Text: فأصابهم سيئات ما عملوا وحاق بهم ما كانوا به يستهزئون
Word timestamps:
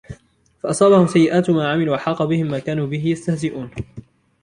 فأصابهم 0.63 1.07
سيئات 1.07 1.49
ما 1.49 1.71
عملوا 1.71 1.95
وحاق 1.95 2.23
بهم 2.23 2.47
ما 2.47 2.59
كانوا 2.59 2.87
به 2.87 3.05
يستهزئون 3.07 3.71